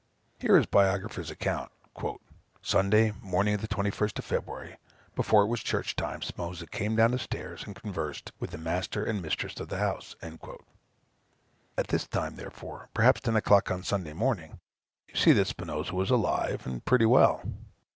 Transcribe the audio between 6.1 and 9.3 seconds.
Spinosa came down stairs and conversed with the master and